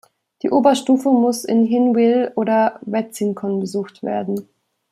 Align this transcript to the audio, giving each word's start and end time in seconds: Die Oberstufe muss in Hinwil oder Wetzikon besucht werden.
Die 0.41 0.49
Oberstufe 0.49 1.09
muss 1.11 1.45
in 1.45 1.63
Hinwil 1.63 2.31
oder 2.35 2.79
Wetzikon 2.81 3.59
besucht 3.59 4.01
werden. 4.01 4.49